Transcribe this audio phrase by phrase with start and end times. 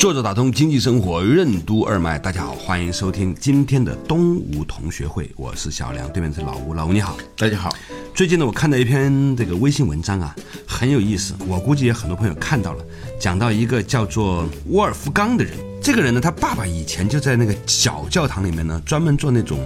[0.00, 7.68] 作者打通经济生活任督二脉，大家好，欢迎收听今天的东吴同学会，我是小梁，对面是老吴，老吴你好，大家好。
[8.14, 10.34] 最近呢，我看到一篇这个微信文章啊，
[10.66, 12.84] 很有意思，我估计也很多朋友看到了，
[13.20, 15.52] 讲到一个叫做沃尔夫冈的人，
[15.82, 19.58] 这个人呢，他爸爸以前就在那个小教堂里面呢，专门做那种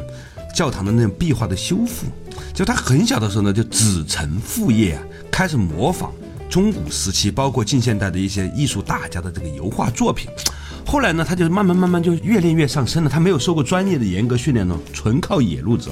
[0.52, 2.09] 教堂的那种壁画的修复，
[2.52, 6.12] 就他很小的时候呢，就子承父业啊，开始模仿。
[6.54, 10.30] 中古时期，包括近现代的一些艺术大家的这个油画作品，
[10.86, 13.10] 后来呢，他就慢慢慢慢就越练越上升了。
[13.10, 15.90] 他没有受过专业的严格训练呢，纯靠野路子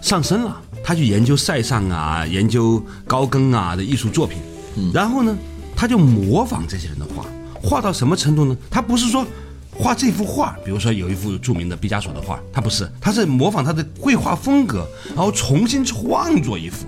[0.00, 0.62] 上升了。
[0.84, 4.38] 他去研究塞尚啊，研究高更啊的艺术作品，
[4.94, 5.36] 然后呢，
[5.74, 7.26] 他就模仿这些人的画，
[7.60, 8.56] 画到什么程度呢？
[8.70, 9.26] 他不是说
[9.72, 16.86] 画这幅画，比如说有一幅著名的毕加索的画，他不是，他是模仿他的绘画风格，然后重新创作一幅。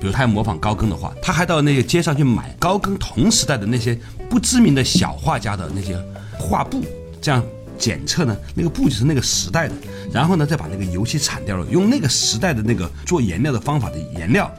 [0.00, 3.96] 比如他要模仿高更的画，他还到那个街上去买高更同时代的那些
[4.30, 5.94] 不知名的小画家的那些
[6.38, 6.82] 画布，
[7.20, 7.44] 这样
[7.78, 9.74] 检测呢，那个布就是那个时代的，
[10.10, 14.50] 然后呢再把那个油漆铲掉了，用那个时代的那个做颜料的方法的颜料，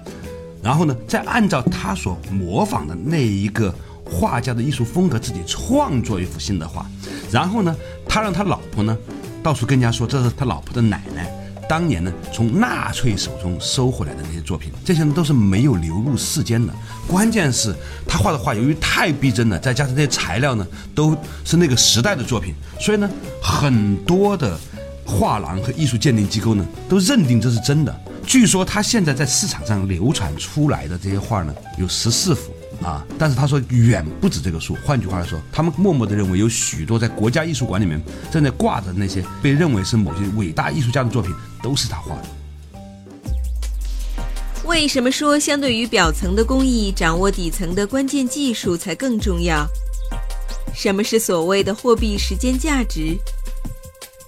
[0.62, 3.74] 然后呢再按照他所模仿的那一个
[4.06, 6.86] 画家的艺术风格自己创作一幅新的画，
[7.32, 7.76] 然后呢
[8.08, 8.96] 他让他老婆呢
[9.42, 11.41] 到处跟人家说这是他老婆的奶奶。
[11.72, 16.74] 当年呢，从纳粹手中收回来的那些作品，这些呢都是没有流入世间的。
[17.08, 17.74] 关键是，
[18.06, 23.10] 他画的画由于太逼真了，再加上这些材料呢都是那个时代的作品，所以呢，
[23.42, 24.60] 很多的
[25.06, 28.02] 画廊和艺术鉴定机构呢都认定这是真的。
[28.28, 32.52] 据说他现在在市场上流传出来的这些画呢有十四幅。
[32.84, 33.06] 啊！
[33.18, 34.76] 但是他说远不止这个数。
[34.84, 42.24] 换句话来说，他们默默地认为有许多在国家艺术馆里面正在挂着那些被认为是某些伟大艺术家的作品，都是他画的。
[44.66, 49.68] 为什么说相对于表层的工艺，掌握底层的关键技术才更重要？
[50.74, 53.18] 什么是所谓的货币时间价值？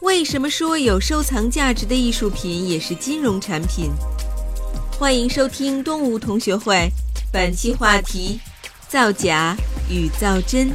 [0.01, 3.89] 为什么说有收藏价值的艺术品也是金融产品？
[4.99, 6.91] 欢迎收听东吴同学会。
[7.33, 8.39] 本期话题：
[8.87, 9.57] 造假
[9.89, 10.69] 与造真。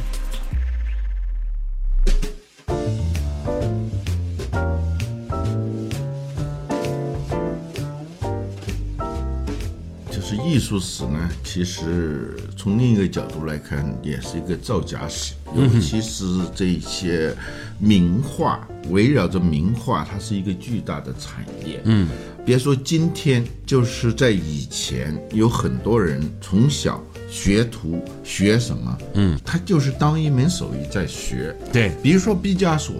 [10.11, 15.35] 就是艺术史呢，其实从另一个角度来看，也是一个造假史。
[15.55, 17.33] 尤其是这些
[17.79, 21.79] 名画，围绕着名画，它是一个巨大的产业。
[21.85, 22.05] 嗯。
[22.49, 26.99] 别说今天，就是在以前，有很多人从小
[27.29, 31.55] 学徒学什么，嗯，他就是当一门手艺在学。
[31.71, 32.95] 对，比如说毕加索，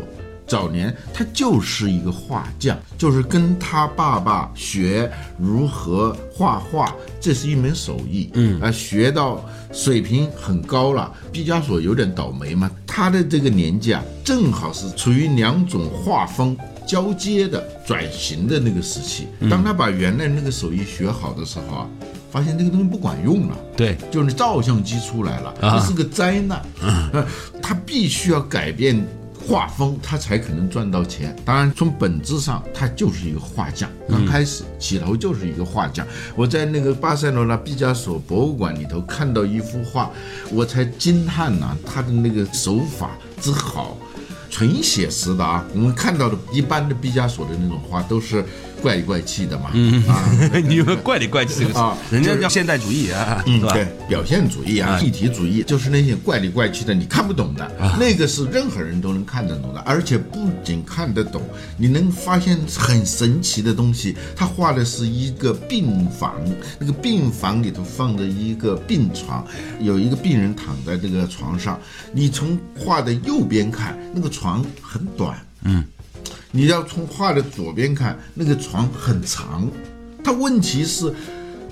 [0.46, 8.30] 早年他就是一个画匠，就是跟他爸爸学如何画画，这是一门手艺。
[8.36, 9.44] 嗯，啊，学到
[9.74, 11.12] 水平很高了。
[11.32, 16.56] 毕加索有点倒霉嘛，他的这个年纪啊，正好是处于两种画风。
[16.90, 21.90] 交接的转型的那个时期，当他把原来那个手艺学好的时候啊，
[22.32, 23.56] 发现那个东西不管用了。
[23.78, 26.66] 对，就是照相机出来了，这是个灾难。
[27.62, 29.06] 他必须要改变
[29.48, 31.36] 画风，他才可能赚到钱。
[31.46, 33.88] 当然，从本质上，他就是一个画匠。
[34.10, 36.08] 刚开始起头就是一个画匠。
[36.36, 40.10] 我在那个巴塞罗那毕加索博物馆里头看到一幅画，
[40.52, 43.96] 我才惊叹呐，他的那个手法之好。
[44.50, 48.44] 纯写实的啊，我们看到的一般的毕加索的那种画都是
[48.80, 49.70] 怪里怪气的嘛。
[49.74, 50.24] 嗯啊，
[50.68, 57.70] 你们怪里怪气这个啊，人家叫现代主义啊，嗯，对，表现主义啊，立体主义就是那些怪里怪气的，你看不懂的，
[58.00, 61.44] 那个是任何人都能看得懂的，而且不仅看得懂，
[61.78, 64.16] 你能发现很神奇的东西。
[64.36, 66.34] 他画的是一个病房，
[66.80, 69.46] 那个病房里头放着一个病床，
[69.80, 71.80] 有一个病人躺在这个床上，
[72.14, 74.28] 你从画的右边看，那个。
[74.40, 75.84] 床很短，嗯，
[76.52, 79.70] 你要从画的左边看，那个床很长。
[80.24, 81.14] 它问题是，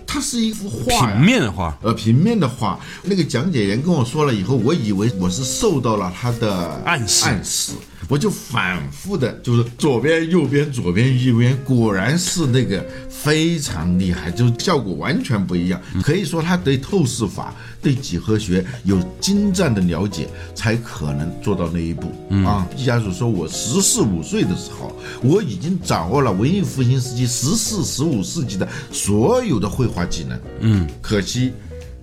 [0.05, 2.79] 它是一幅画，平面的画，呃，平面的画。
[3.03, 7.73] 那个讲解员跟我说了以后，我以为我是受到了他的暗示，暗示。
[8.09, 15.81] 我就反复的，就是左边、右边、左边、右边，果然是那个非常厉害，就是效果完全不一样。
[16.01, 22.09] 可以说他对透视法、对几何学有精湛的了解，才可能做到那一步
[22.45, 22.65] 啊。
[22.73, 31.51] 毕加索说：“我十四五岁的时候，我已经掌握了文艺复兴时期十四、十五世纪的所有的绘画技能。”嗯，可惜，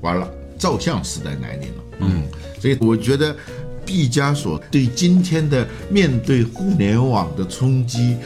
[0.03, 1.75] 完了，照相时代来临了。
[2.01, 2.25] 嗯，
[2.61, 3.35] 所以我觉得。
[3.85, 8.17] 毕加索对今天的面对互联网的冲击，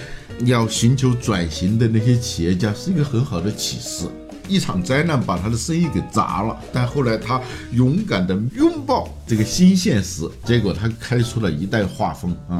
[0.44, 4.06] 要寻求转型的那些企业家是一个很好的启示。
[4.50, 7.38] 一场灾难把他的生意给砸了，但后来他
[7.72, 12.58] 勇敢地拥抱这个新现实，结果他开出了一代画风啊。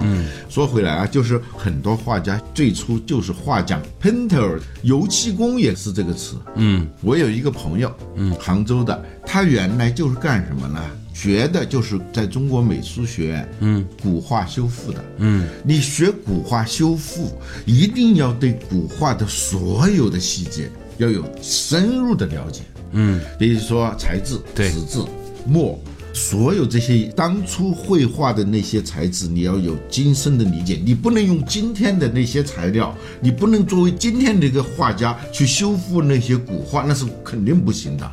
[0.51, 6.37] 说回来啊，就是很多画家最初就是画匠，painter，油漆工也是这个词。
[6.57, 10.79] 嗯，我有一个朋友，嗯，杭州的，他原来就是干什么呢？
[11.19, 17.33] 学的就是在中国美术学院，嗯，古画修复的，嗯，你学古画修复，
[17.67, 22.61] 一定要对古画的所有的细节要有深入的了解，
[22.93, 25.01] 嗯，比如说材质、纸质、
[25.45, 25.77] 墨，
[26.15, 38.09] 所有这些当初绘画的那些材质，你要有精深的理解，你不能用今天的那些材料，你不能作为今天的一个画家去修复那些古画，那是肯定不行的。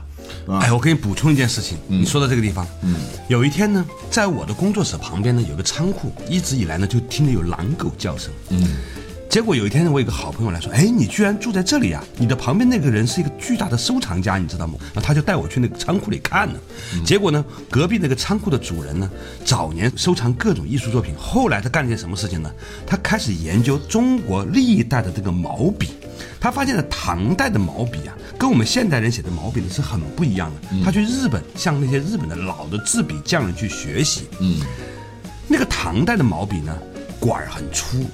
[0.47, 2.95] 哎，我给你补充一件事情，你说到这个地方，嗯，
[3.27, 8.67] 有一天呢，在我的工作室旁边呢，有个仓库，一直以来呢，就听着有狼狗叫声，嗯，
[9.35, 12.01] 结果有一天，我有个好朋友来说，哎，你居然住在这里啊？
[12.17, 14.75] 你的旁边那个人是一个巨大的收藏家，你知道吗？
[14.93, 16.53] 然后他就带我去那个仓库里看了，
[17.03, 19.11] 结果呢，隔壁那个仓库的主人呢，
[19.43, 22.49] 早年收藏各种艺术作品，后来他干了件什么事情呢？
[22.87, 25.89] 他开始研究中国历代的这个毛笔。
[26.39, 30.81] 他发现了唐代的毛笔啊，跟我们现代人写的毛笔呢是很不一样的。
[30.81, 34.29] 他去日本向那些日本的老的制笔匠人去学习。
[34.39, 34.61] 嗯，
[35.45, 36.73] 那个唐代的毛笔呢，
[37.19, 38.05] 管儿很粗，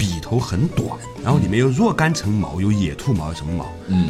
[0.00, 0.88] 笔头很短，
[1.22, 3.66] 然后里面有若干层毛，有野兔毛，有什么毛？
[3.88, 4.08] 嗯，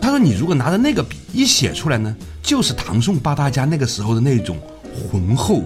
[0.00, 4.56] 他说你如果拿着那个笔一写出来呢，就是唐宋八大家那个时候的那种
[4.94, 5.62] 浑厚。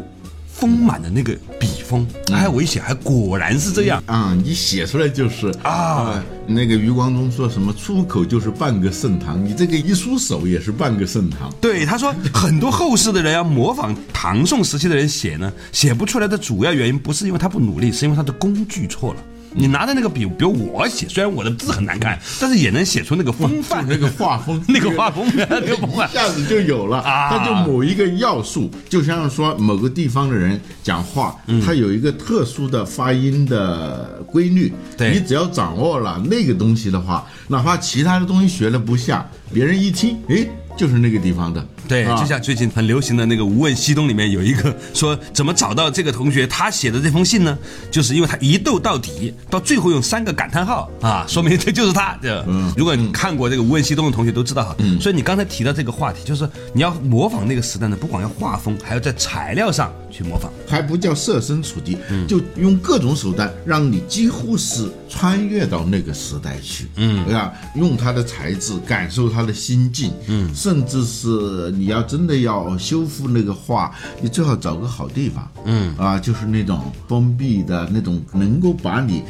[0.52, 4.36] 丰满的那个笔锋，哎，我一写还果然是这样啊！
[4.44, 11.50] 你写出来就是啊，那个余光中说什么出口就是半个盛唐，你这个一出手也是半个盛唐。
[11.62, 19.20] 对，他说很多后世的人要模仿唐宋时期的人写呢，写不出来的主要原因不是因为他不努力，是因为他的工具错了。
[19.52, 27.02] 你拿着那个笔，比如我写，虽然我的字很难看，但是也能写出那个风范，那个画风， 那个画风，那个风一下子就有了。
[27.02, 34.72] 它就某一个要素，就像说某个地方的人讲话，他有一个特殊的发音的规律。
[34.96, 40.46] 对，你只要掌握了那个东西的话，哪怕其他的东西学的不像，别人一听，哎。
[40.80, 47.58] 就是那个地方的，对，就像最近很流行的那个《无问西东》里面有一个说怎么找到这个同学他写的这封信呢？
[47.90, 52.16] 就是因为他一逗到底，到最后用三个感叹号啊，说明这就是他。
[52.22, 52.42] 这，
[52.78, 54.74] 如果你看过这个《无问西东》的同学都知道哈。
[54.98, 61.96] 所以你刚才提到这个话题，就是你要模仿那个时代呢，不光要画风，还要在材料上去模仿，还不叫设身处地，
[62.26, 67.52] 就用各种手段让你几乎是穿越到那个时代去，嗯，对吧？
[67.76, 70.54] 用他的材质，感受他的心境，嗯。
[70.54, 79.22] 甚至是你要真的要修复那个画，你最好找个好地方，嗯啊，就是那种封闭的那种，能够把你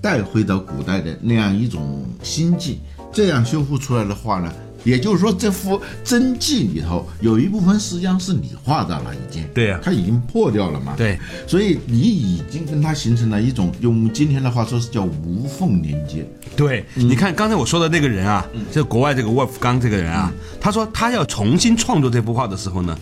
[0.00, 2.78] 带回到古代的那样一种心境，
[3.12, 4.52] 这样修复出来的画呢。
[4.88, 10.94] 也就是说，这幅真迹里头有一部分实际上是你画的了，已经对呀，它已经破掉了嘛。
[10.96, 16.26] 对，所以你已经跟它形成了一种用今天的话说是叫无缝连接。
[16.56, 22.98] 对，你看刚才我说的那个人啊，就国外这个沃夫冈这个人啊，他说他要重新创作这幅画的时候呢，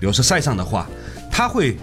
[0.00, 0.88] 比如说塞尚的画，
[1.30, 1.76] 他会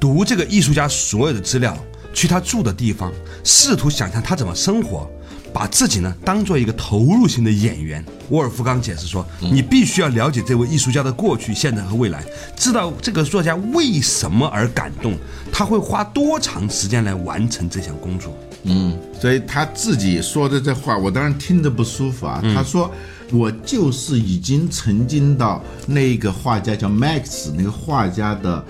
[0.00, 1.76] 读这个艺术家所有的资料，
[2.14, 3.12] 去他住的地方，
[3.44, 5.06] 试图想象他怎么生活。
[5.54, 12.24] 把自己呢当做一个投入型的演员，沃尔夫冈解释说：“你必须要了解这位艺术家的过去、现在和未来，
[12.56, 15.16] 知道这个作家为什么而感动，
[15.52, 22.42] 他会花多长时间来完成这项工作。”嗯，所以他自己说的这话，我当然听着不舒服啊。
[22.54, 22.90] 他说
[23.30, 28.64] ：“我就是已经曾经到那个画家叫 Max 那个画家的。”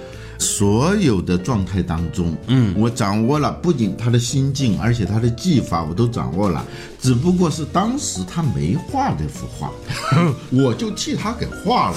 [0.45, 6.63] 所有的状态当中，嗯，我掌握了，不仅他的心境，而且他的技法我都掌握了。
[7.01, 9.71] 只不过是当时他没画这幅画，
[10.53, 11.97] 我就替他给画了。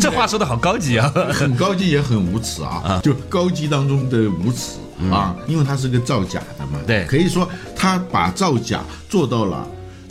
[0.00, 4.78] 这话说的好高级啊，很高级也很无耻啊，就高级当中的无耻
[5.10, 6.78] 啊，因为他是个造假的嘛。
[6.86, 9.66] 对，可以说他把造假做到了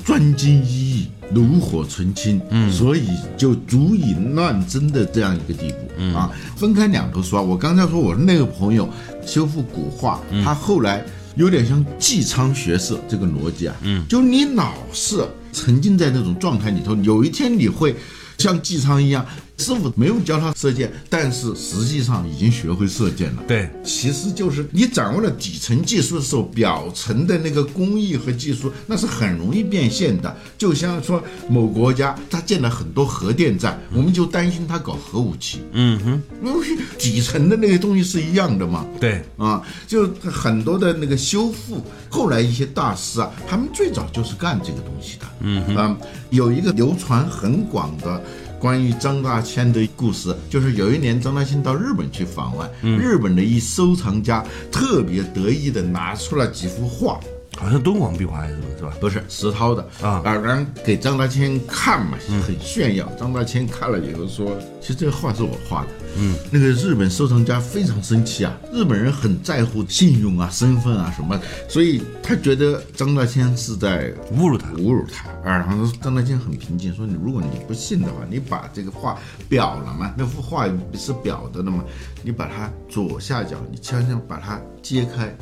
[0.06, 3.08] 专精一意，炉火纯青，嗯，所以
[3.38, 6.30] 就足以乱真的这样一个地步、啊。
[6.58, 8.90] 分开两头说，我刚才说我那个朋友
[9.26, 11.04] 修复古画，他后来
[11.36, 17.96] 有点像纪昌学社这个逻辑啊，嗯，就你老是沉浸在那种状态里头，有一天你会
[18.38, 19.26] 像纪昌一样，
[19.58, 23.44] 师傅没有教他射箭，但是实际上已经学会射箭了。
[23.48, 30.36] 对，其实就是你掌握了底层技术的时候，表层的那个工艺和技术那是很容易变现的。
[30.58, 36.68] 就像说某国家他建了很多核电站，我们就担心他搞核武器，嗯哼，因为
[36.98, 38.86] 底层的那个东西是一样的嘛。
[39.00, 45.26] 对，啊，就很多的那个修复，后来一些大师啊，他们最早就是干这个东西的。
[45.42, 45.96] 嗯啊，
[46.32, 48.22] 有一个流传很广的
[48.64, 54.42] 关于张大千的故事，就是有一年张大千到日本去访问，日本的一收藏家
[54.72, 57.20] 特别得意的拿出了几幅画。
[57.64, 58.94] 好像敦煌壁画还是什么，是吧？
[59.00, 63.10] 不是石涛的啊然后给张大千看嘛，很炫耀。
[63.20, 75.30] 张大千看了以后说：“其实这个画是我画的。”嗯，那个日本收藏家非常生气啊，日本人很在乎信用啊、身份啊什么，所以他觉得张大千是在侮辱他侮辱他。
[75.50, 79.18] 啊，然后张大千很平静说：“你如果你不信的话，你把这个画
[79.50, 81.84] 裱了嘛，那幅画是裱的的嘛，
[82.22, 85.36] 你把它左下角，你悄悄把它揭开。”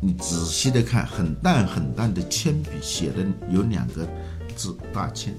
[0.00, 4.06] 你仔细的看，很淡很淡的铅笔写的有两个
[4.56, 5.34] 字“大千”。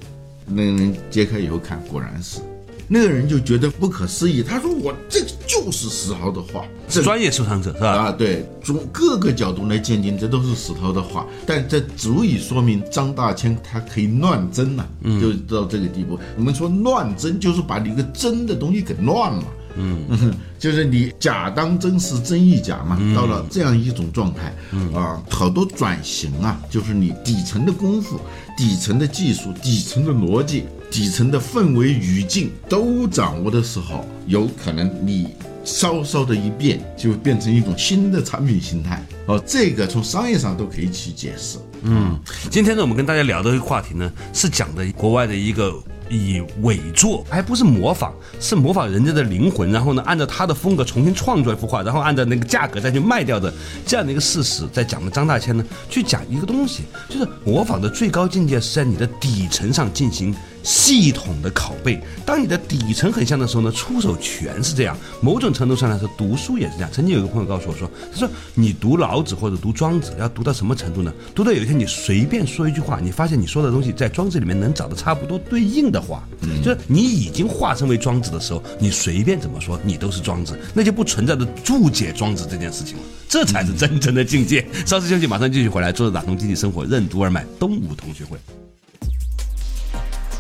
[0.48, 2.40] 那个人揭开以后看，果然是。
[2.88, 7.90] 那个人就觉得不可思议，他说：“我这个就是石涛的画，这专业收藏者是吧？
[7.90, 14.86] 啊，对，从各个角度来鉴定，这都是石涛的画，但这足以说明张大千他可以乱真呐、
[15.20, 16.20] 就到这个地步。
[16.38, 19.44] 我们说乱真，就是把你一个真的东西给乱了。
[19.75, 24.53] 嗯， 就是你假当真是真亦假嘛，到了这样一种状态，
[24.98, 28.20] 啊，好多转型啊，就是你底层的功夫、
[28.58, 35.29] 底层的技术、底层的逻辑、底层的氛围语境都掌握的时候，有可能你
[35.63, 39.03] 稍稍的一变，就变成一种新的产品形态。
[39.25, 41.58] 哦，这个从商业上都可以去解释。
[41.82, 45.74] 嗯，今天呢，我们跟大家聊的一个话题呢，是讲的国外的一个
[46.10, 53.54] 以伪作，还不是模仿，是模仿人家的灵魂，然后呢，按照他的风格重新创作一幅画，然后按照那个价格再去卖掉的
[53.86, 60.36] 这样的一个事实，在讲的张大千呢，去讲一个东西，就是模仿的最高境界是在你的底层上进行
[60.66, 62.02] 系统的拷贝。
[62.26, 64.98] 当你的底层很像的时候呢，出手全是这样。
[65.22, 66.90] 某种程度上来说，读书也是这样。
[66.92, 71.14] 曾经有一个朋友告诉我说，他说你读老子或者读庄子，要读到什么程度呢？
[71.34, 83.04] 读到有一天你随便说一句话，你发现你说的东西在庄子里面能找到差不多对应的话，嗯就是你已经化身为庄子的时候，你随便怎么说，你都是庄子，那就不存在着注解庄子这件事情了。
[83.30, 84.66] 这才是真正的境界。
[84.86, 85.92] 稍事休息，马上继续回来。
[85.92, 88.38] 坐着打通经济生活，任督二脉，东吴同学会。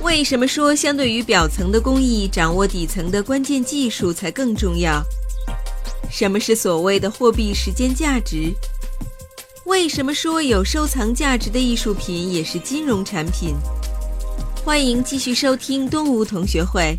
[0.05, 5.03] 为什么说相对于表层的工艺，掌握底层的关键技术才更重要？
[6.11, 8.53] 什么是所谓的货币时间价值？
[9.65, 13.55] 为什么说有收藏价值的艺术品也是金融产品？
[14.63, 16.95] 欢迎继续收听东吴同学会，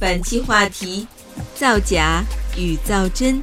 [0.00, 1.06] 本期话题：
[1.54, 2.24] 造假
[2.56, 3.40] 与造真。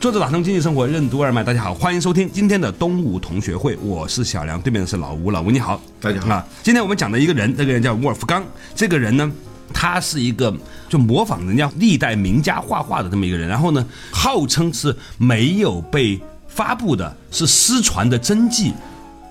[0.00, 1.44] 坐着打通经济生活，任督二脉。
[1.44, 6.46] 大家好，欢迎收听今天的东吴同学会，我是小梁，对面的是老吴，老吴你好，大家好啊。
[6.62, 8.42] 今天我们讲的一个人，这个人叫沃尔夫冈，
[8.74, 9.30] 这个人呢，
[9.74, 10.56] 他是一个
[10.88, 18.72] 就模仿人家历代名家画画的这么一个人，然后呢，号称是没有被发布的，是失传的真迹，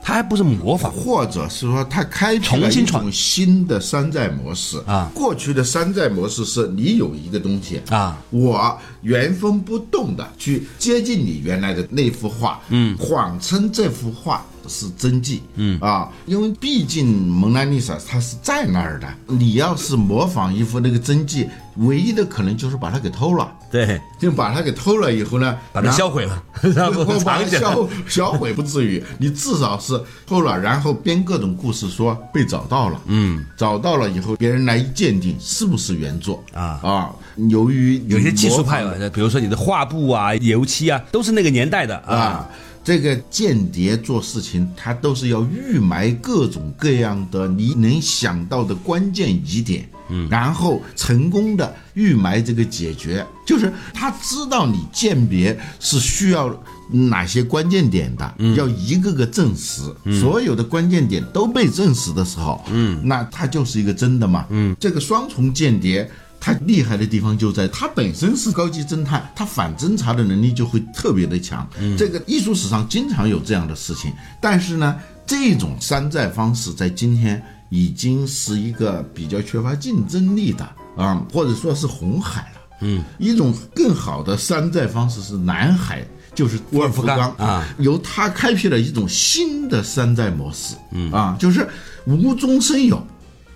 [0.02, 0.92] 他还不是模仿。
[0.92, 3.04] 或者是说，它开辟了一重新创。
[3.04, 4.78] 种新的山寨模式。
[4.86, 5.10] 啊。
[5.14, 15.80] 过去的山寨模式是你有一个东西啊，我原封不动的去接近你原来的那幅画，嗯，谎称这幅画是真迹，嗯。
[15.80, 23.52] 啊，因为毕竟蒙娜丽莎它是在那儿的，你要是模仿一幅那个真迹，唯一的可能就是把它给偷了。
[23.72, 26.44] 对，就把它给偷了以后呢，把它销毁了，
[26.76, 27.46] 然后把它。
[27.46, 37.10] 销销毁不至于，你至少是偷了，然后编各种故事说被找到了，嗯，找到了以后，别人来鉴定是不是原作啊啊，
[37.50, 42.16] 由于有些技术派比如说你的画布啊、油漆啊，都是那个年代的啊。
[42.16, 42.50] 啊。
[42.90, 56.52] 这个间谍做事情，他都是要预埋各种各样的你能想到的关键疑点，嗯，然后成功的预埋这个解决，就是他知道你鉴别是需要
[56.90, 59.84] 哪些关键点的，要一个个证实，
[60.20, 66.10] 所有的关键点都被证实的时候，嗯，那他就是一个真的嘛，嗯，这个双重间谍。
[66.40, 71.68] 他厉害的地方就在他本身是高级侦探，他反侦查的能力就会特别的强。
[71.98, 80.64] 这个艺术史上经常有这样的事情，但是呢，这种山寨方式在今天已经是一个比较缺乏竞争力的
[80.98, 82.62] 啊，或者说是红海了。
[82.82, 86.06] 嗯，一种更好的山寨方式是南海。
[86.36, 91.68] 就是沃尔夫冈啊，由他开辟了一种新的山寨模式，嗯啊，就是
[92.06, 93.06] 无中生有，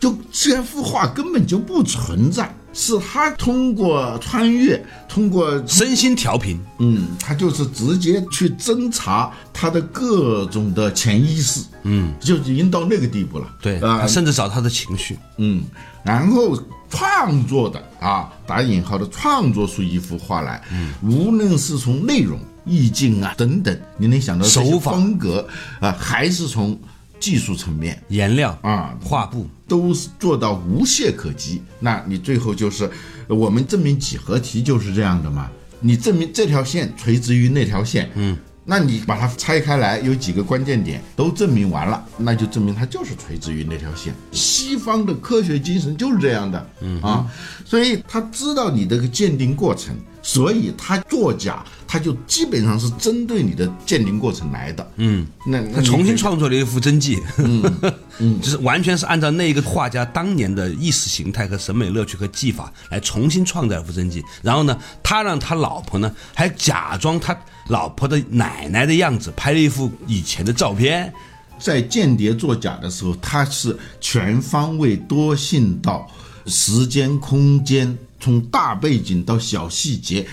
[0.02, 15.64] 就这幅画根本就不存在，是他通过穿越，通过身心调频，嗯，他就是直接去侦查他的各种的潜意识，嗯，就已经到那个地步了，对啊他，甚至找他的情绪，嗯，
[16.04, 24.92] 然后创作的啊，打引号的创作出一幅画来，嗯，无论是从内容、意境啊等等，你能想到手法。
[24.92, 25.48] 风格
[25.80, 26.78] 啊，还是从
[27.24, 31.62] 技术层面颜料啊，画布，都是做到无懈可击。
[31.80, 32.84] 那你最后就是
[33.30, 35.50] 呃我们证明几何题就是这样的嘛？
[35.80, 44.14] 你证明这条线垂直于那条线，嗯，那你把它拆开来，有几个关键点都证明完了，那就证明它就是垂直于那条线。
[44.34, 47.26] 西方的科学精神就是这样的，嗯啊，
[47.64, 49.96] 所以他知道你这个鉴定过程。
[50.26, 54.92] 所以他作假，他就基本上是针对你的鉴定过程来的。
[54.96, 57.62] 嗯，那那他重新创作了一幅真迹，嗯，
[58.42, 64.24] 就是完全是按照那个画家当年的意识形态和审美乐趣和技法来重新创造一幅真迹。
[64.42, 71.14] 然后呢，他让他老婆呢还假装他老婆的奶奶的样子，拍了一幅以前的照片。
[71.60, 76.10] 在间谍作假的时候，他是全方位多信到
[76.48, 80.26] 时间、空间，从大背景到小细节，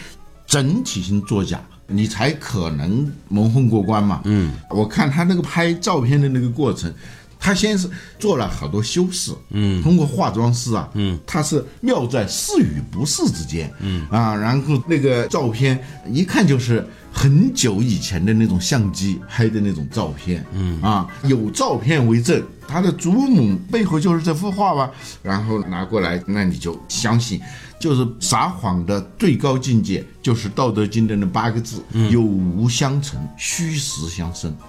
[0.50, 4.20] 整体性作假，你才可能蒙混过关嘛。
[4.24, 6.92] 嗯，我看他那个拍照片的那个过程。
[7.42, 7.88] 他先是
[8.18, 24.90] 做了好多修饰，嗯，通过化妆师啊，嗯，他是妙在是与不是之间，嗯啊，然后那个照片一看就是很久以前的那种相机拍的那种照片，嗯啊，有照片为证，他的祖母背后就是这幅画吧，
[25.22, 27.40] 然后拿过来，那你就相信，
[27.80, 34.54] 就是撒谎的最高境界，就是《道德经》的那八个字：有无相成，虚实相生。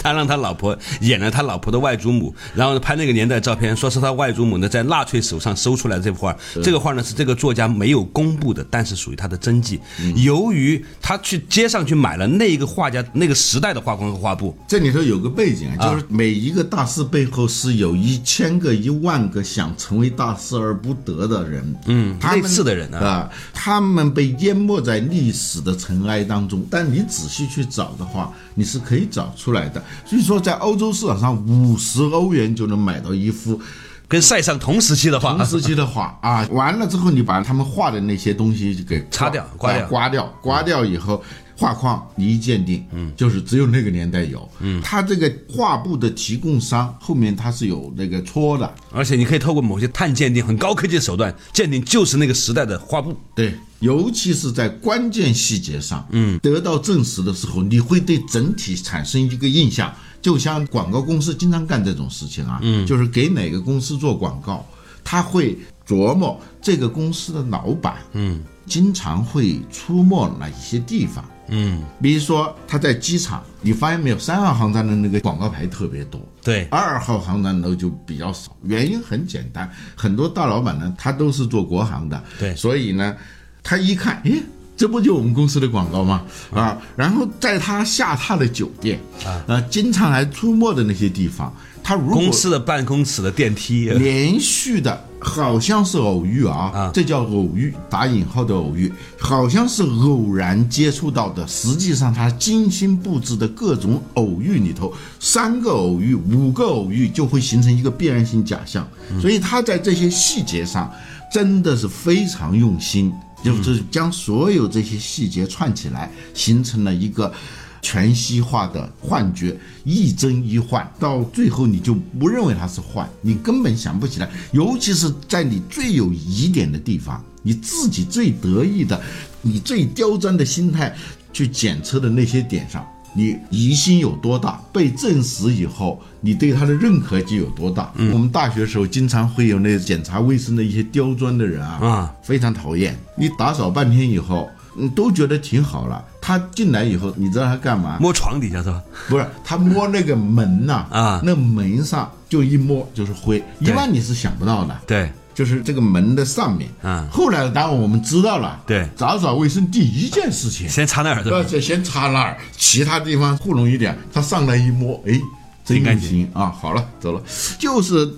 [0.00, 6.36] 他让他老婆演了他老婆的外祖母，然后拍那个年代照片，说是他外祖母呢在纳粹手上搜出来的这幅画。
[6.62, 9.80] 这个画呢是这个作家没有公布的，但是属于他的真迹。
[10.16, 26.62] 由于他去街上去买了那一个画家那个时代的画框和画布，这里头有个背景啊，就是每一个大师背后是有一千个、一万个想成为大师而不得的人，嗯，类似的人啊啊，他们被淹没在历史的尘埃当中。
[26.68, 29.82] 但你仔细去找的话，你是可以找出来的。
[30.04, 33.58] 所以说，在欧洲市场上，五十欧元就能买到一幅
[34.06, 36.46] 跟塞尚同时期的画同，时期的画啊。
[36.50, 41.22] 完了之后，你把他们画的那些东西就给擦掉刮掉啊刮掉，刮掉以后。
[41.58, 53.12] 画框你一鉴定，嗯，就是只有那个年代有，嗯，它这个画布的提供商后面它是有那个戳的，而且你可以透过某些碳鉴定很高科技的手段鉴定就是那个时代的画布。
[53.34, 59.92] 对，尤其是在关键细节上，嗯，得到证实的时候，你会对整体产生一个印象。
[60.22, 64.64] 就像广告公司经常干这种事情啊，嗯，就是给哪个公司做广告，
[65.02, 71.24] 他会琢磨这个公司的老板，嗯，经常会出没哪一些地方。
[71.48, 82.54] 嗯，比如说他在机场，你发现没有，三号航站的那个广告牌特别多，对，二号航站楼就比较少，原因很简单，很多大老板呢，他都是做国航的，对。
[82.54, 83.16] 所以呢，
[83.62, 84.42] 他一看，诶，
[84.76, 86.22] 这不就我们公司的广告吗？
[86.52, 96.90] 啊，然后在他下榻的酒店啊，呃，经常来出没的那些地方，他如果公司的办公室的电梯，连续的，好像是偶遇啊，啊。
[96.94, 108.86] 这叫偶遇，打引号的偶遇，好像是偶然接触到的，实际上他精心布置的各种偶遇里头，三个偶遇、五个偶遇就会形成一个必然性假象，
[109.20, 110.92] 所以他在这些细节上
[111.32, 117.32] 真的是非常用心，就是将所有这些细节串起来，形成了一个。
[117.80, 124.28] 全息化的幻觉，一真一幻，到最后你就不认为它是幻，你根本想不起来。
[124.52, 129.00] 尤其是在你最有疑点的地方，你自己最得意的，
[129.42, 130.94] 你最刁钻的心态
[131.32, 134.60] 去检测的那些点上，你疑心有多大？
[134.72, 137.92] 被证实以后，你对它的认可就有多大？
[138.12, 142.98] 我们大学时候经常会有那检查卫生的一些刁钻的人啊，啊，非常讨厌。
[143.16, 144.48] 你打扫半天以后。
[144.78, 146.04] 嗯都觉得挺好了。
[146.20, 147.96] 他进来以后，你知道他干嘛？
[148.00, 148.82] 摸床底下是吧？
[149.08, 154.78] 不是他摸那个门呐、啊那门上就一摸就是灰，一般你是想不到的。
[154.86, 163.96] 对，就是这个门的上面，嗯后来当然我们知道了，对打扫卫生第一件事情，先擦那儿对先擦那儿，其他地方糊弄一点。
[164.12, 165.18] 他上来一摸，哎，
[165.64, 166.46] 真干净啊！
[166.60, 167.22] 好了，走了。
[167.58, 168.08] 就是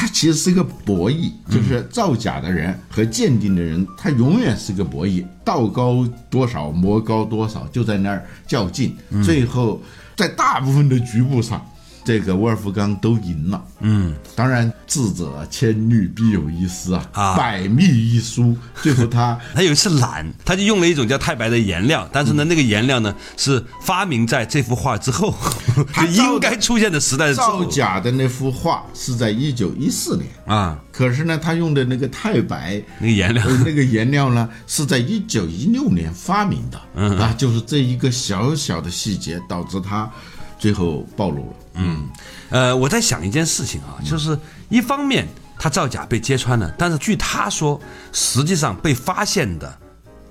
[0.00, 8.96] 它其实是个博弈，就是造假的人和鉴定的人，他永远是个博弈，道高多少，魔高多少，就在那儿较劲。
[9.24, 9.82] 最后，
[10.16, 11.60] 在大部分的局部上。
[12.08, 17.36] 这个沃尔夫冈都赢了，嗯，当然智者千虑必有一失啊，啊。
[17.36, 25.34] 百密一疏，最后他 他有一次懒，他就用了一种叫太白的颜料，但是呢，那个颜料呢是发明在这幅画之后，
[25.94, 33.44] 就应该出现的时代之造假的那幅画是在一九一四年，啊，可是呢，他用的那个太白那个颜料。
[33.44, 37.18] 呃那个颜料呢，是在一九一六年发明的，嗯。
[37.18, 40.10] 啊，就是这一个小小的细节导致他
[40.58, 41.56] 最后暴露了。
[41.74, 42.08] 嗯
[42.50, 47.80] 呃，我在想一件事情啊，就是一方面他造假被揭穿了，但是据他说，
[48.12, 49.78] 实际上被发现的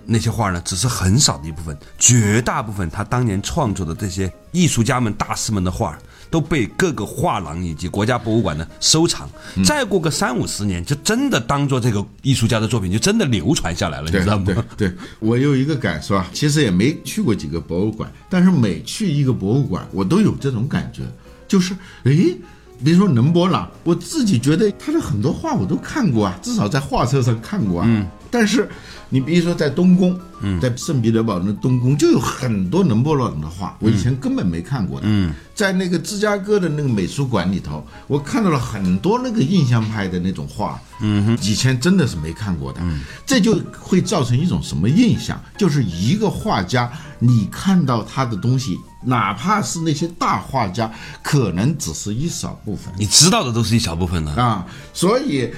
[0.06, 5.98] 那些画呢，只是很少的一部分，绝大部分他当年创作的这些艺术家们、大师们的画。
[6.30, 9.30] 都被各个画廊以及国家博物馆呢收藏，
[9.66, 14.46] 再过个三五十年，就真的当做这个艺术家的作品，就真的流传下来了，你知道吗？
[14.76, 21.04] 对对，我有一个感受啊，其实也没去过几个博物馆，但是每去一个博物馆，我都有这种感觉，
[21.48, 22.38] 就是诶。
[22.86, 27.88] 比如说能博朗，我自己觉得他的很多画我都看过啊，至少在画册上看过啊。
[27.90, 28.08] 嗯。
[28.30, 28.70] 但是
[29.10, 35.08] 你比如说在东宫，嗯，在圣彼得堡那东宫就有很多能勃朗的画，我以前根本没看过的。
[35.10, 35.34] 嗯。
[35.56, 42.80] 在那个芝加哥的那个美术馆里头，我看到了很多那个印象派的那种画，嗯哼，以前真的是没看过的。
[42.84, 43.02] 嗯。
[43.26, 45.42] 这就会造成一种什么印象？
[45.58, 50.92] 就是一个画家，你看到他的东西，哪怕是那些大画家，
[51.24, 54.32] 可能只是一少部分你知道的都是一小部分的。
[54.34, 54.63] 啊。
[54.94, 55.50] 所以，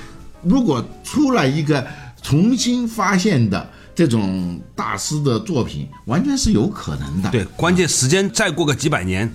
[0.42, 1.86] 如果出来一个
[2.30, 7.30] 重新发现的这种大师的作品，完全是有可能的。
[7.32, 9.28] 对，关键时间再过个几百年，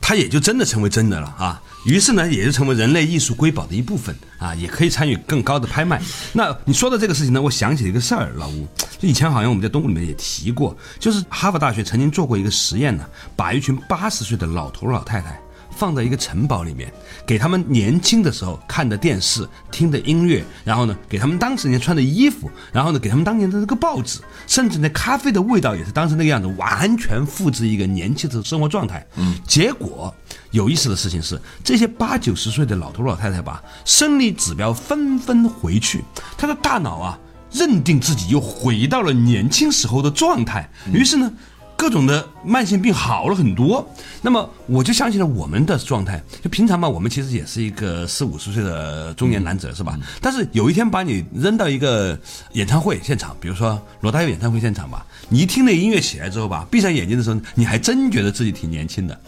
[0.00, 1.62] 它也就真的成为真的了啊。
[1.86, 6.02] 于是呢，也就成为人类艺术瑰宝的一部分啊，也可以参与更高的拍卖。
[6.32, 8.66] 那你说的这个事情呢，我想起了一个事儿，老吴，
[8.98, 13.04] 就以前好像我们在东吴里面也提过，就是哈佛大学曾经做过一个实验呢，
[13.36, 15.40] 把一群八十岁的老头老太太。
[15.70, 16.92] 放在一个城堡里面，
[17.26, 29.06] 给他们年轻的时候看的电视、听的音乐，然后呢，给他们当时年穿的衣服，然后呢，给他们当年的那个报纸，甚至那咖啡的味道也是当时那个样子，完全复制一个年轻的生活状态。
[29.16, 30.14] 嗯，结果
[30.50, 36.04] 有意思的事情是，这些八九十岁的老头老太太吧，生理指标纷纷回去，
[36.36, 37.18] 他的大脑啊，
[37.52, 41.32] 认定自己又回到了年轻时候的状态，于是呢。
[41.80, 43.88] 各种的慢性病好了很多，
[44.20, 49.98] 那么我就想起了我们的状态，就平常嘛，我们其实也是一个四五十岁的中年男子，是吧？
[50.20, 52.18] 但是有一天把你扔到一个
[52.52, 59.18] 演唱会现场，比如说罗大佑演唱会现场吧，你一听那音乐起来之后吧，闭上眼睛的时候，你还真觉得自己挺年轻的，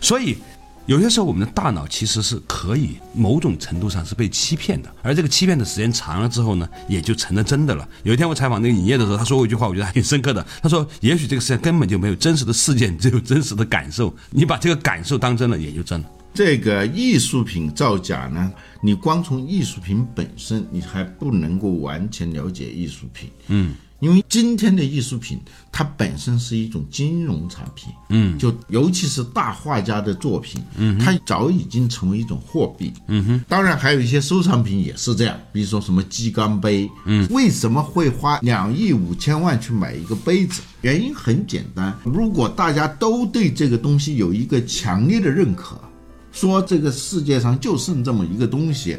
[0.00, 0.38] 所以。
[0.86, 7.86] 有些时候，我们的大脑其实是可以某种程度上是被欺骗的，而这个欺骗的时间长了之后呢，也就成了真的了。
[8.04, 10.46] 有一天我采访那个尹烨的时候，他说过一句话，我觉得还挺深刻的。
[10.62, 14.14] 他说：“也许这个世界根本就没有真实的事件，只有真实的感受。
[14.30, 16.06] 你把这个感受当真了，也就真了。
[16.32, 23.30] 这个艺术品造假呢，你光从艺术品本身，你还不能够完全了解艺术品。
[23.48, 25.40] 嗯，因为今天的艺术品
[25.72, 27.92] 它本身是一种金融产品。
[28.08, 32.92] 嗯，就尤其是大画家的作品，嗯，它早已经成为一种货币。
[33.08, 36.88] 嗯哼，当然还有一些收藏品也是这样，比如说什么鸡缸杯。
[37.04, 40.62] 嗯，为什么会花两亿五千万去买一个杯子？
[40.82, 45.80] 原因很简单，如果大家都对这个东西有一个强烈的认可。
[46.36, 48.98] 说这个世界上就剩这么一个东西，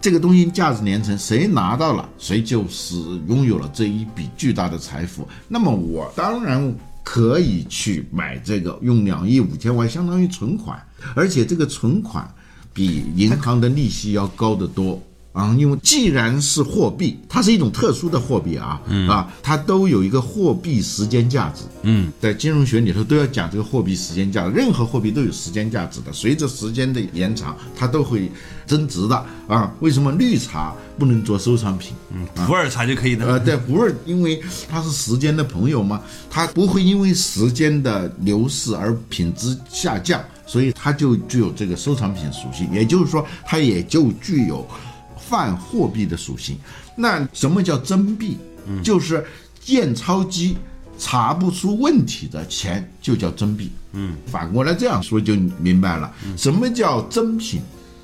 [0.00, 2.96] 这个东西价值连城，谁拿到了，谁就是
[3.28, 5.28] 拥有了这一笔巨大的财富。
[5.48, 6.74] 那么我当然
[7.04, 10.82] 可以去买这个，用两亿五千万相当于存款，
[11.14, 12.26] 而且这个存款
[12.72, 14.98] 比银行的利息要高得多。
[15.32, 21.62] 啊，因为既然是货币，它是一种特殊的货币啊，啊，它都有一个货币时间价值。
[21.82, 28.30] 嗯，在金融学里头都要讲这个货币时间价值，任何货币都有时间价值的，随着时间的延长，它都会
[28.66, 29.72] 增值的啊。
[29.78, 31.92] 为什么绿茶不能做收藏品？
[32.10, 33.24] 嗯，普洱茶就可以的。
[33.24, 44.66] 呃，对，普洱因为它是时间的朋友嘛，它不会因为时间的流逝而品质下降，所以它就具有这个收藏品属性，也就是说，它也就具有。
[45.28, 46.56] 泛货币的属性，
[46.96, 48.38] 那什么叫真币？
[48.82, 49.24] 就是
[49.66, 50.56] 验钞机
[50.98, 53.70] 查不出问题的钱就叫真币。
[53.92, 57.60] 嗯，反过来这样说就明白了，什么叫真品？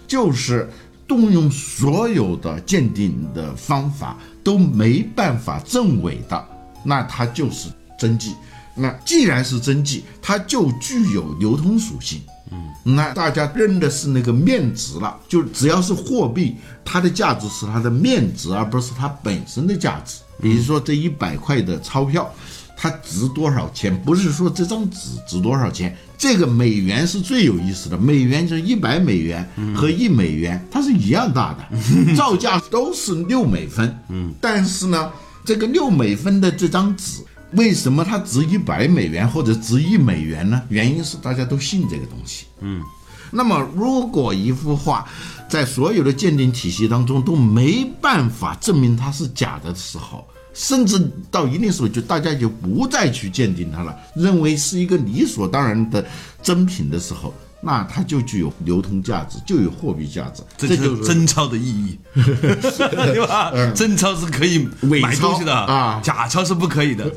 [0.07, 0.69] 就是
[1.09, 6.49] 动用所有的鉴定的方法都没办法证伪的，
[6.85, 8.35] 那它就是真迹。
[8.77, 12.21] 那既然是真迹，它就具有流通属性。
[12.51, 20.17] 嗯，那大家认的是那个面值了，就只要是货币，它的价值是它的面值，而不是它本身的价值。
[20.41, 22.31] 比如说这一百块的钞票，
[22.77, 23.99] 它值多少钱？
[24.03, 27.97] 不是说这张纸值多少钱，这个美元是最有意思的。
[27.97, 33.99] 美元就是一百美元和一美元，它是一样大的，造价都是六美分。
[34.09, 35.11] 嗯，但是呢，
[35.45, 37.23] 这个六美分的这张纸。
[37.57, 40.63] 为什么它值一百美元或者值一美元呢？
[40.69, 42.47] 原因是大家都信这个东西。
[42.61, 42.83] 嗯，
[43.31, 45.07] 那么如果一幅画
[45.49, 56.05] 在所有的鉴定体系当中都没办法证明它是假的时候，甚至到一定时候就大家就不再去鉴定它了，认为是一个理所当然的
[56.43, 57.33] 真品的时候。
[57.65, 63.53] 那它就具有流通价值，就有货币价值，这就是真钞的意义， 对吧？
[63.75, 67.11] 真钞是可以买东西的啊，假钞是不可以的。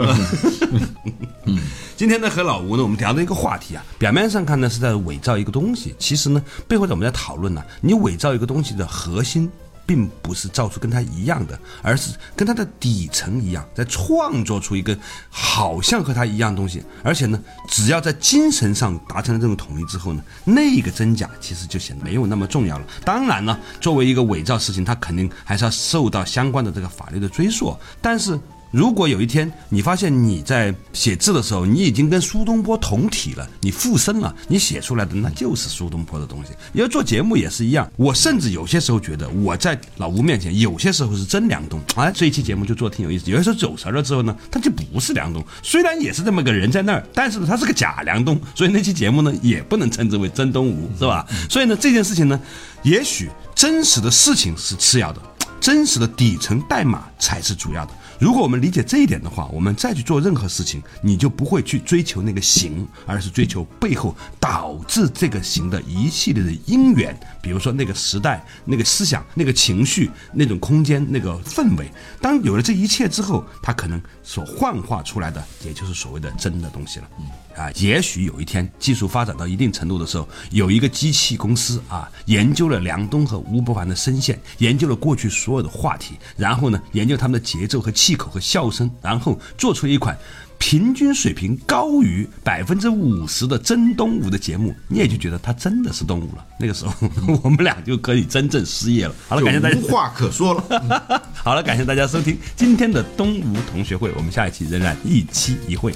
[1.95, 9.49] 今天呢，和老吴呢，我们聊的一个话题啊，表面上看呢是在伪造一个东西，其实呢，背后我们在讨论呢，你伪造一个东西的核心。
[9.87, 14.95] 并不是造出跟他一样的，而是跟他的底层一样，在创作出一个
[15.29, 16.83] 好像和他一样东西。
[17.03, 22.85] 而且呢，只要在精神上达成了这种统一之后呢，那个真假其实就显得没有那么重要了。
[23.05, 27.75] 当然呢，作为一个伪造事情，他肯定还是要受到相关的这个法律的追溯。
[28.01, 28.37] 但是。
[28.71, 36.51] 如果有一天你发现你在写字的时候，你已经跟苏东坡同体了，你附身了，你写出来的那就是苏东坡的东西。
[36.73, 41.79] 因为做节目也是一样，我甚至有些时候觉得我在老吴面前，有些时候是真梁冬。
[41.95, 43.31] 哎，这一期节目就做挺有意思。
[43.31, 51.25] 有些时候走神了之后呢，他就不是梁冬，虽然也是这么个人在那儿，但是呢，他是个假梁冬，所以那期节目呢也不能称之为真东吴，是吧？
[51.49, 52.39] 所以呢，这件事情呢，
[52.83, 55.21] 也许真实的事情是次要的，
[55.59, 57.93] 真实的底层代码才是主要的。
[58.19, 67.17] 如果我们理解这一点的话，我们再去做任何事情，你就不会去追求那个形，而是追求背后导致这个形的一系列的因缘。
[67.41, 71.89] 比如说那个时代、那个思想、那个情绪、那种空间、那个氛围。
[72.21, 77.07] 当有了这一切之后，它可能所幻化出来的，也就是所谓的真的东西了。
[77.55, 90.17] 啊，也许有一天技术发展到一定程度的时候，有一个机器公司啊，研究了梁冬和吴伯凡的声线，研究了过去所有的话题，然后呢，研究他们的节奏和气气口和笑声，然后做出一款
[90.57, 96.45] 平均水平高于百分之五十的真东吴的节目，你也就觉得他真的是东吴了。
[96.57, 96.93] 那个时候，
[97.43, 99.13] 我们俩就可以真正失业了。
[99.27, 101.21] 好了，感谢大家，无话可说了。
[101.35, 105.93] 好了，感谢大家收听今天的东吴同学会，我们下一期仍然一期一会。